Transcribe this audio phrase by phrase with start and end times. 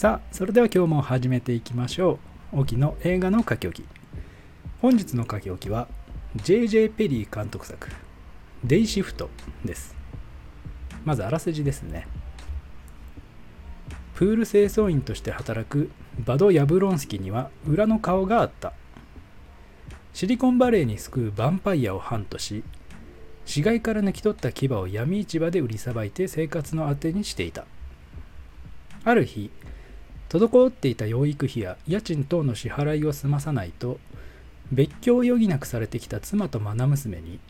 [0.00, 2.18] さあそれでは今日も始めていきましょ
[2.54, 2.60] う。
[2.60, 3.86] 沖の映画の書き置き。
[4.80, 5.88] 本日の書き置きは
[6.36, 6.88] J.J.
[6.88, 7.86] ペリー監督作
[8.64, 9.28] 「デイシフト」
[9.62, 9.94] です。
[11.04, 12.08] まずあらすじですね。
[14.14, 15.90] プール清掃員として働く
[16.24, 18.72] バド・ヤブロンスキには裏の顔があった。
[20.14, 22.64] シリコンバレーに救うヴァンパイアをハントし
[23.44, 27.66] 死骸から抜き取った牙を闇市場で売りさばいて生活のあてにしていた。
[29.04, 29.50] ある日
[30.30, 33.98] 滞っていた養育費や家賃等の支払いを済まさないと
[34.70, 37.40] 別居を余儀なくされてきた妻と愛娘に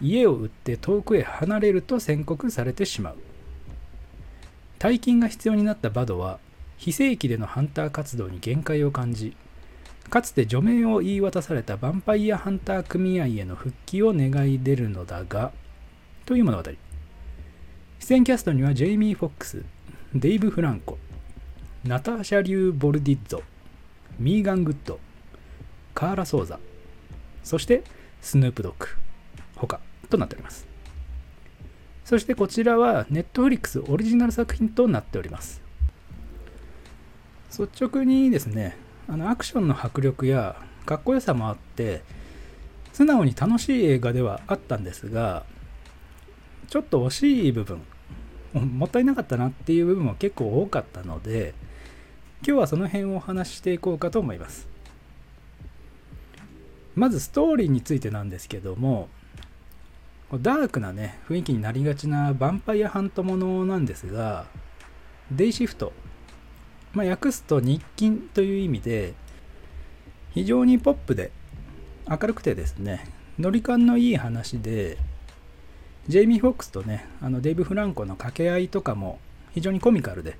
[0.00, 3.16] 家を売って遠くへ離れると宣告されてしまう。
[4.80, 6.40] 大金が必要になったバドは
[6.76, 9.36] 非正規でのハンター活動に限界を感じ
[10.10, 15.52] かつて除名を言い渡されたヴァンパイアハンター組合への復帰を願い出るのだが
[16.26, 16.70] という物語。
[18.00, 19.64] 出演キャストにはジェイミー・フォックス
[20.14, 20.98] デイブ・フランコ
[21.84, 23.42] ナターシャ・リュー・ボルディッゾ
[24.18, 24.98] ミーガン・グッド
[25.94, 26.58] カーラ・ソーザ
[27.42, 27.84] そして
[28.22, 28.86] スヌープ・ドッグ
[29.54, 30.66] 他となっております。
[32.06, 35.60] そしてこちらはネットフリックスオリジナル作品となっております。
[37.50, 42.02] 率直にですねあのアクションの迫力やかっこよさもあって
[42.94, 45.44] 素直に楽しい映画ではあったんですが
[46.68, 47.82] ちょっと惜しい部分
[48.54, 51.52] もったいなかったなっていう部分も結構多かったので
[52.46, 54.68] 今日はその辺をお話ししていこうかと思います。
[56.94, 59.08] まずストーリーについてなんですけども、
[60.30, 64.44] ダークなね、雰囲気になりがちなヴァンパイアハントものなんですが、
[65.32, 65.94] デイシフト、
[66.92, 69.14] まあ、訳すと日勤という意味で、
[70.34, 71.32] 非常にポップで
[72.06, 73.08] 明るくてですね、
[73.38, 74.98] ノリ感のいい話で、
[76.08, 79.18] ジェイミー・フォックスとね、あのデイブ・フランコの掛け合いとかも
[79.54, 80.36] 非常にコミカルで、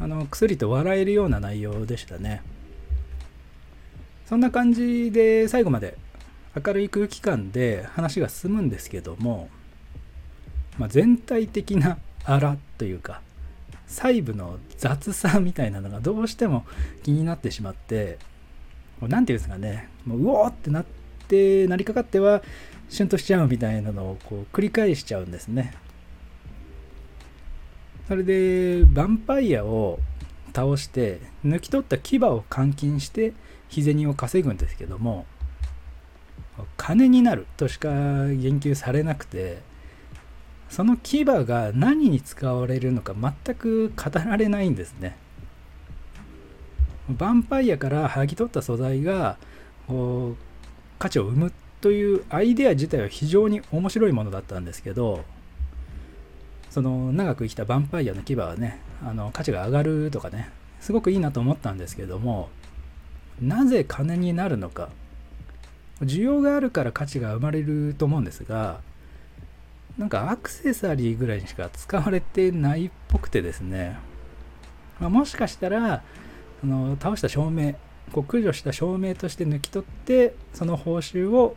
[0.00, 2.42] あの薬と笑えるような内容でしたね。
[4.26, 5.96] そんな感じで最後まで
[6.54, 9.48] 明るい空気感で話が進むんですけども、
[10.78, 13.20] まあ、全体的なあらというか
[13.86, 16.64] 細部の雑さみたいなのがどうしても
[17.04, 18.18] 気になってしまって
[19.00, 20.84] 何て言うんですかねもううおーってなっ
[21.28, 22.42] てなりかかっては
[22.88, 25.74] シュンとしちゃうみたいなのをこう繰り返しちゃうんですね。
[28.08, 28.32] それで
[28.84, 29.98] ヴァンパイアを
[30.54, 33.32] 倒して抜き取った牙を監禁して
[33.68, 35.26] 日銭を稼ぐんですけども
[36.76, 39.60] 金になるとしか言及されなくて
[40.70, 45.16] その牙が何に使われるのか全く語られないんですね。
[47.10, 49.36] ヴァンパイアから剥ぎ取った素材が
[50.98, 55.24] 価値を生むというアイデア自体は非常に面白いものだったんですけど
[56.76, 62.50] その長く生きたヴァンパイアの牙はねあの価値が上がるとかねすごくいいなと思ったんですけども
[63.40, 64.90] なぜ金になるのか。
[66.02, 68.82] 需要があるから価値が生まれると思うんですが
[69.96, 73.96] なんかアクセサリーぐらいにしか使われてないっぽくてですね、
[75.00, 76.02] まあ、もしかしたらあ
[76.62, 77.72] の倒した証明
[78.12, 81.56] こう駆除した証明として抜き取ってその報酬を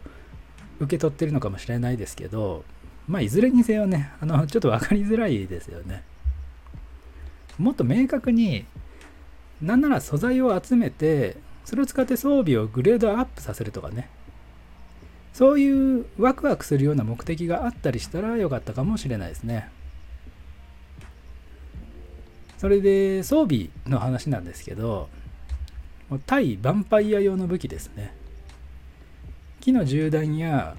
[0.80, 2.64] 受け取ってるのかもしれないですけど
[3.10, 6.04] まあ、いずれにせよね、あの、ちょっと分かりづらいですよね。
[7.58, 8.66] もっと明確に、
[9.64, 14.10] なんなら素材を集めて、それを使って装備をグレードアップさせるとかね。
[15.34, 19.70] そういうワクワクするような目的があったりしたらよかったかもしれないですね。
[22.60, 25.10] それで装備の話なんですけど、
[26.28, 28.14] 対ヴァンパイア用の武器ですね。
[29.62, 30.76] 木の銃弾や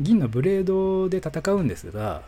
[0.00, 2.22] 銀のブレードで戦うんですが、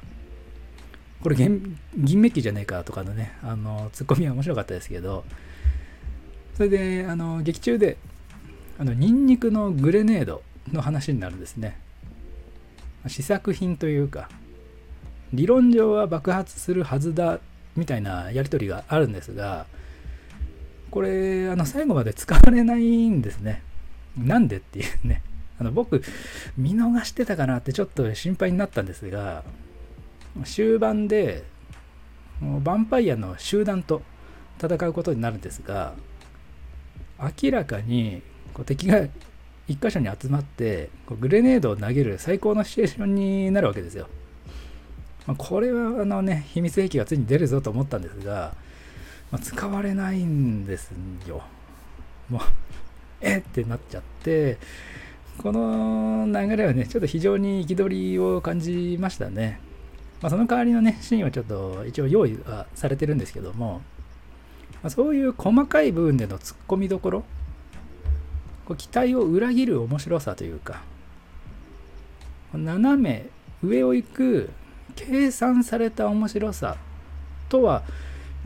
[1.23, 1.77] これ銀
[2.21, 5.25] メッキじゃねえかとかのね、あの、ツッコミは面白かったですけど、
[6.55, 7.97] それで、あの、劇中で、
[8.78, 10.43] あの、ニンニクのグレネード
[10.73, 11.78] の話になるんですね。
[13.07, 14.28] 試作品というか、
[15.33, 17.41] 理論上は爆発するはずだ
[17.77, 19.66] みたいなやり取りがあるんですが、
[20.91, 23.63] これ、あの、最後まで使われないんですね。
[24.16, 25.22] なんでっていうね。
[25.60, 26.03] あの僕、
[26.57, 29.45] 見逃してたかなってちょっと心配になったんですが、
[30.45, 31.45] 終盤で、
[32.41, 34.03] ヴァンパイアの集団と
[34.63, 35.95] 戦うことになるんですが、
[37.19, 38.22] 明らかに
[38.55, 39.07] こう敵が
[39.66, 44.09] 一箇所に集まってこうグレネードを投げる最高のシチュエーションになるわけですよ。
[45.27, 48.54] まあ、これはあのね、秘密兵器がついに出るぞと思ったんですが、
[49.31, 50.93] まあ、使われないんです
[51.27, 51.43] よ。
[52.31, 52.41] もう、
[53.21, 54.57] えってなっちゃって、
[55.39, 59.61] この流れはね、ちょっと非常に憤りを感じましたね。
[60.21, 63.83] まあ、その代わりのね、シーンはちょっと一応用意はされてるんですけども、
[64.83, 67.25] まあ、そういう細かい部分での突っ込みどころ
[68.65, 70.83] こう期待を裏切る面白さというか
[72.53, 73.27] 斜め
[73.63, 74.51] 上を行く
[74.95, 76.77] 計算された面白さ
[77.49, 77.83] とは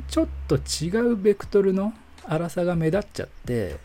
[0.09, 1.93] ちょっと違うベクトルの
[2.23, 3.79] 粗さが目立っちゃって、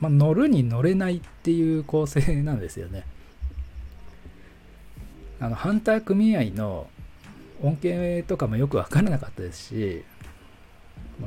[0.00, 3.04] まあ、乗るに乗れないっていう構成なんですよね。
[5.40, 6.88] あのハンター組合の
[7.62, 10.04] 恩恵とかもよく分からなかったですし、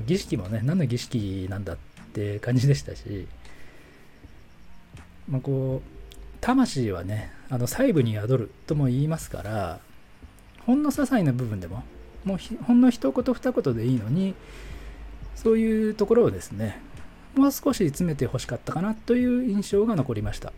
[0.05, 1.77] 儀式もね何の儀式なんだっ
[2.13, 3.27] て感じでしたし、
[5.27, 5.89] まあ、こう
[6.41, 9.79] 魂はねあの細部に宿るとも言いますから
[10.65, 11.83] ほんの些細な部分でも
[12.23, 14.35] もうほんの一言二言でいいのに
[15.35, 16.81] そういうところをですね
[17.35, 20.51] もう少し詰めてほしかったかなという印象が残りました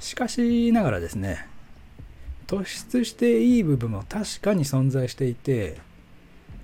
[0.00, 1.46] しかしながらですね
[2.46, 5.78] 突出していい部分も確かに存在していて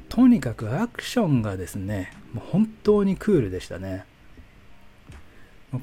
[0.09, 4.05] とにかくアクションがですねもう本当にクールでしたね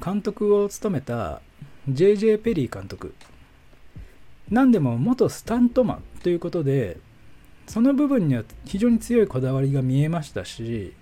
[0.04, 1.40] 監督を務めた
[1.88, 2.38] J.J.
[2.38, 3.14] ペリー監督
[4.50, 6.98] 何でも元スタントマンということで
[7.66, 10.94] その部分には非常に強いこだわりが見えましたし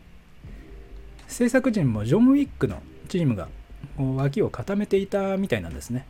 [1.30, 3.48] 制作陣もジョン・ウィックのチームが
[3.96, 6.04] 脇を固めていたみたいなんですね。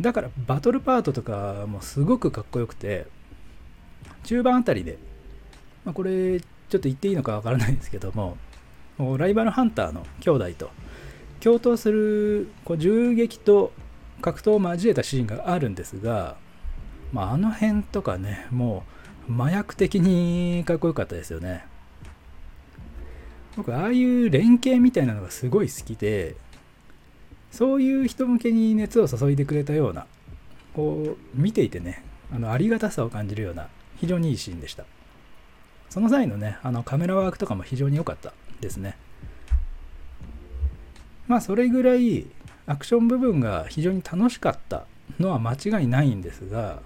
[0.00, 3.06] だからバトルパートとかもすごくかっこよくて
[4.24, 4.98] 中盤あたりで、
[5.84, 8.36] まあ、これちょっと言っていいのかわからないんですけども
[9.18, 10.70] ライバルハンターの兄弟と
[11.40, 13.72] 共闘するこう銃撃と
[14.20, 16.36] 格闘を交えたシーンがあるんですが、
[17.12, 18.82] まあ、あの辺とかねも
[19.28, 21.64] う麻薬的にかっこよかったですよね。
[23.56, 26.34] 僕ああいう連携みたいなのがすごい好きで
[27.50, 30.06] そういう人向けに熱を注いでくれたような
[30.74, 32.02] こう見ていてね
[32.32, 34.84] あのありがたさを感じるような非常にいいシーンでした。
[35.88, 38.96] その際のねあのカメラワークとかも非常に良かったですね。
[41.28, 42.26] まあそれぐらい
[42.66, 44.86] アクション部分が非常に楽しかった
[45.20, 46.80] のは間違いないんですが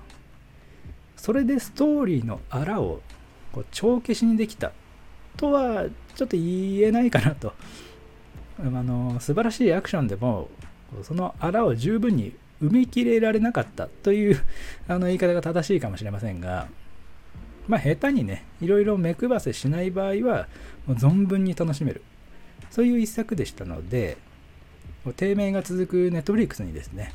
[1.16, 3.00] それでストーリーのあらを
[3.52, 4.72] こう帳消しにできた
[5.38, 7.54] とはちょっと言えないかなと。
[8.60, 10.50] あの素晴らしいアクションでも
[11.04, 14.40] そのあらを十分に埋めきれられなかったという
[14.88, 16.66] あの言い方が正しいかもしれませんが
[17.68, 20.48] まあ下手にねいろいろ目配せしない場合は
[20.86, 22.02] もう存分に楽しめる。
[22.70, 24.18] そういう一作でしたので
[25.16, 27.12] 低迷が続く Netflix にですね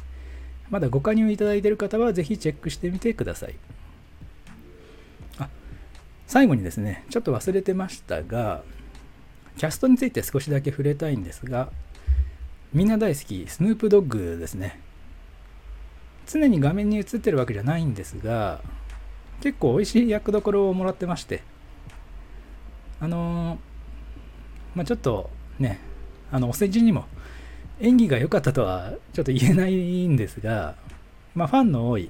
[0.69, 3.55] まだご加入いただいている方はぜひチェックしてみてください。
[6.33, 8.63] 最後にですねちょっと忘れてましたが
[9.57, 11.69] キャストについて少しだけ触れたいんですが、
[12.73, 14.79] みんな大好き、スヌープドッグですね。
[16.25, 18.61] 常に画面に映ってるわけじゃないんですが、
[19.41, 21.43] 結構美味しい役どころをもらってまして、
[22.99, 23.57] あのー、
[24.75, 25.79] まあ、ちょっとね、
[26.31, 27.05] あの、お世辞にも
[27.79, 30.75] 演技が良かったとはちょっと言えないんですが、
[31.35, 32.09] まあ、ファンの多い、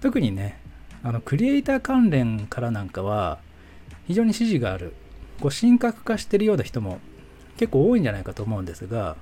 [0.00, 0.60] 特にね、
[1.04, 3.38] あの、クリエイター関連からなんかは、
[4.08, 4.94] 非常に支持がある。
[5.40, 7.00] こう神格化してるような人も
[7.56, 9.16] 結構多いんじゃないかと思うんですが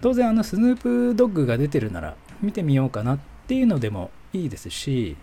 [0.00, 5.16] 当然あのスヌープドッグが出てるなら見てみようかなっていうのでもいいですし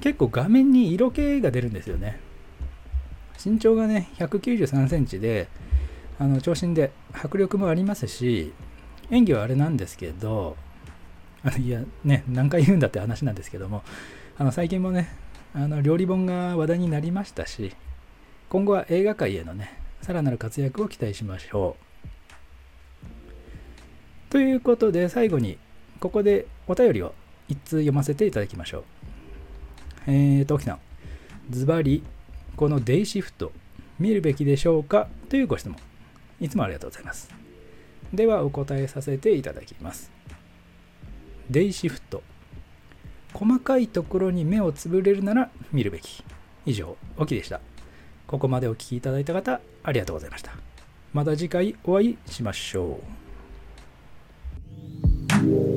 [0.00, 2.18] 結構画面に色気が出るんですよね。
[3.42, 5.48] 身長がね193センチで
[6.18, 8.52] あの長身で迫力もありますし
[9.10, 10.56] 演技はあれなんですけど
[11.58, 13.82] いやね何回言うんだって話なんですけども
[14.38, 15.08] あの最近もね
[15.54, 17.72] あの料理本が話題になりましたし
[18.50, 21.76] 今後は映画界へのね、さらなる活躍を期待しましょ
[23.06, 23.12] う。
[24.28, 25.56] ということで、最後に、
[26.00, 27.14] ここでお便りを
[27.48, 28.84] 一通読ませていただきましょう。
[30.08, 30.78] えーと、沖さん、
[31.48, 32.02] ズバリ、
[32.56, 33.52] このデイシフト、
[34.00, 35.06] 見るべきでしょうか？
[35.28, 35.78] というご質問。
[36.40, 37.32] いつもありがとうございます。
[38.12, 40.19] では、お答えさせていただきます。
[41.50, 42.22] デイシフト。
[43.32, 46.22] 細かいところに目をつぶれるなら見るべき。
[46.64, 47.60] 以上、オキでした。
[48.28, 50.52] ここまでお聴きいただいた方、ありがとうございました。
[51.12, 53.00] また次回お会いしましょ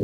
[0.00, 0.03] う。